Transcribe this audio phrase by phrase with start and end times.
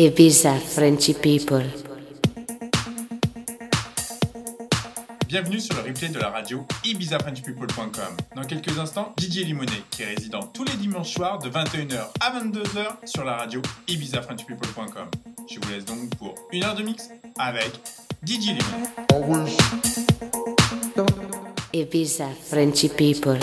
[0.00, 1.64] Ibiza Frenchy People.
[5.26, 8.16] Bienvenue sur le replay de la radio ibizafrenchpeople.com.
[8.36, 12.38] Dans quelques instants, Didier Limonet, qui est résident tous les dimanches soirs de 21h à
[12.38, 15.10] 22h sur la radio ibizafrenchpeople.com.
[15.50, 17.72] Je vous laisse donc pour une heure de mix avec
[18.22, 19.50] Didier Limonet.
[21.74, 23.40] Ibiza Frenchy People.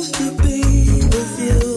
[0.00, 0.62] to be
[1.12, 1.71] with you.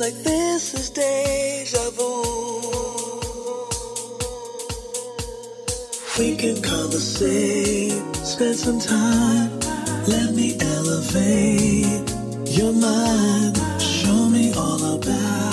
[0.00, 2.22] Like this is deja vu.
[6.18, 7.92] We can conversate,
[8.24, 9.58] spend some time.
[10.06, 12.10] Let me elevate
[12.58, 13.56] your mind.
[13.80, 15.51] Show me all about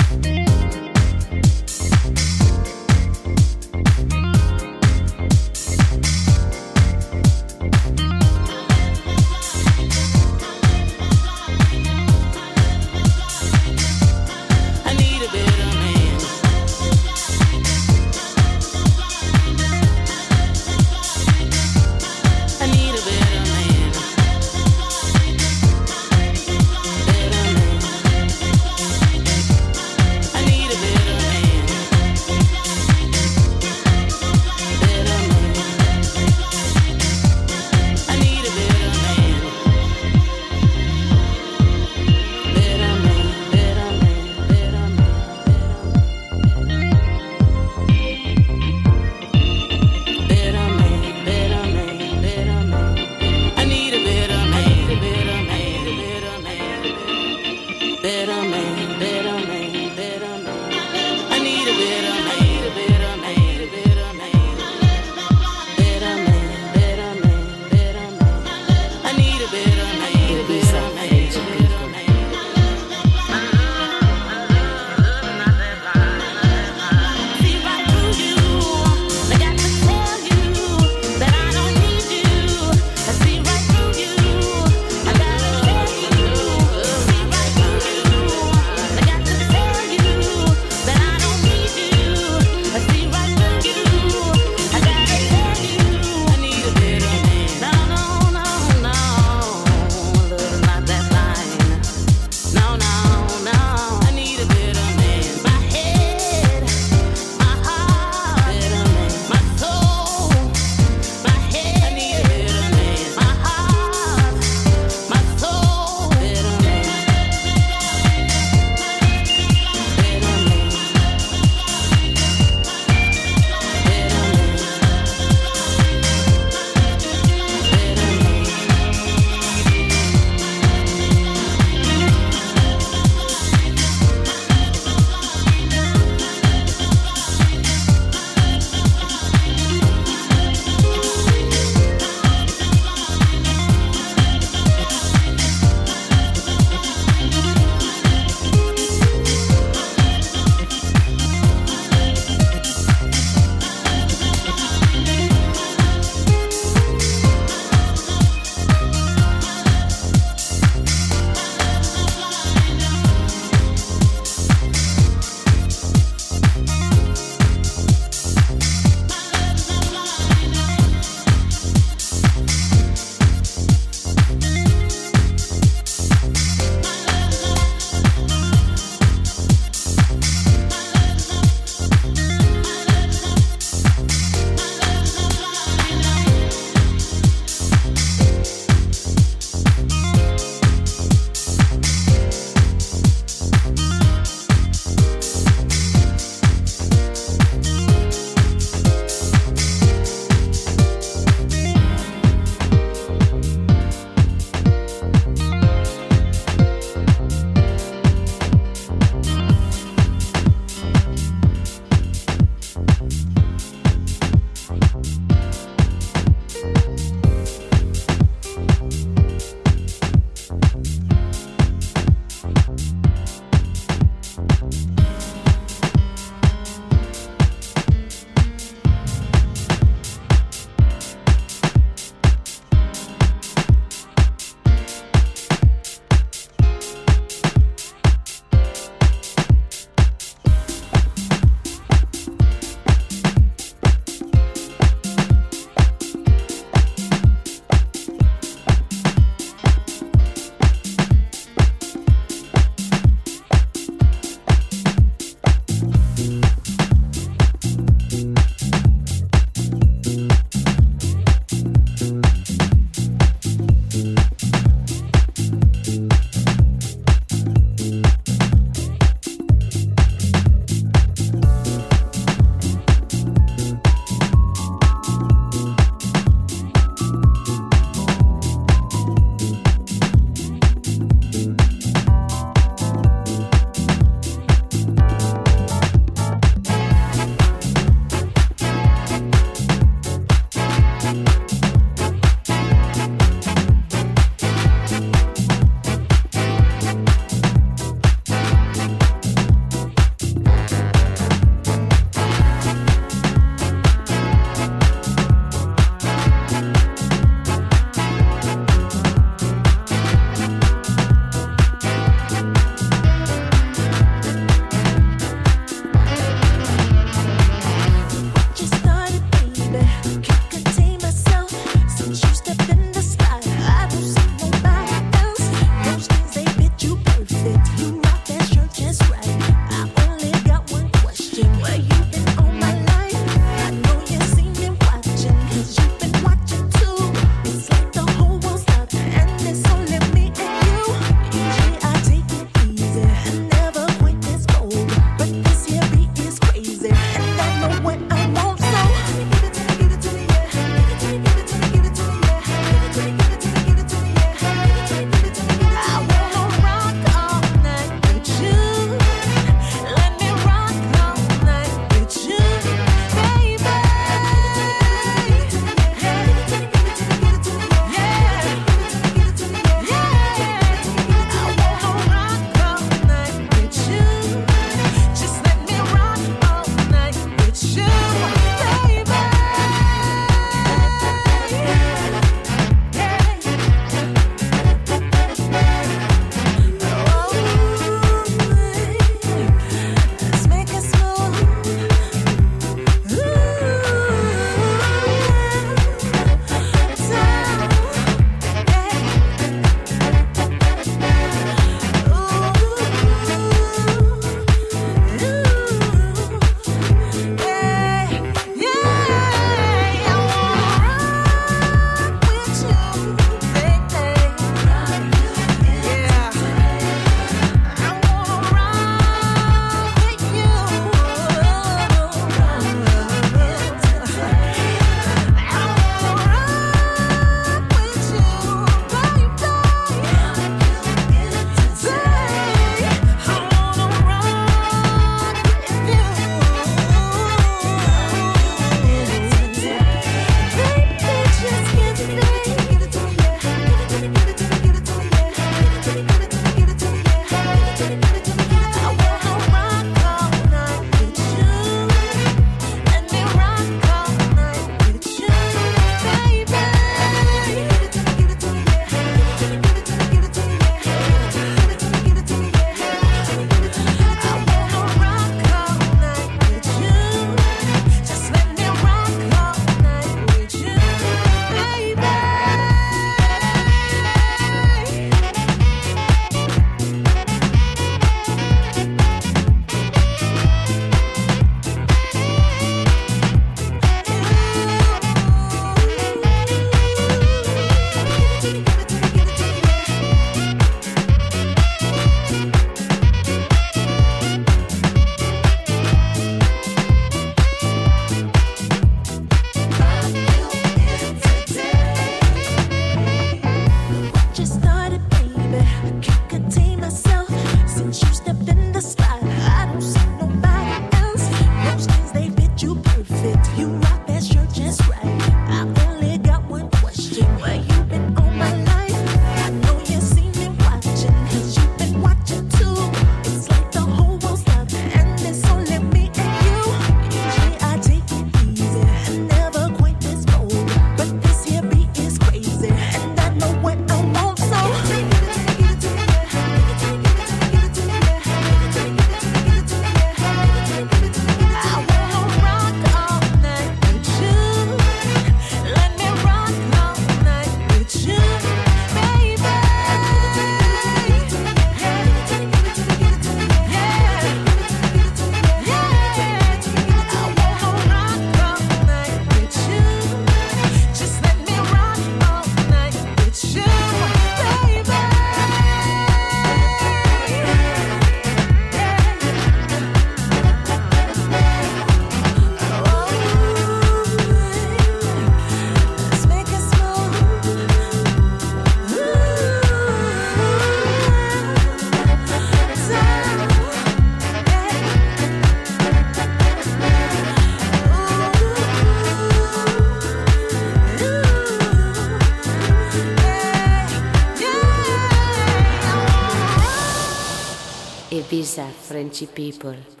[599.01, 600.00] 20 people.